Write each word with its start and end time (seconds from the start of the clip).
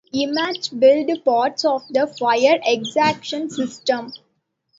Imtech 0.11 0.79
built 0.79 1.23
parts 1.23 1.63
of 1.63 1.83
the 1.91 2.07
fire 2.07 2.59
exhaustion 2.65 3.51
system. 3.51 4.11